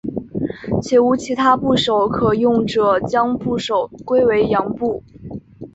[0.81, 5.03] 且无其他部首可用者将部首归为羊部。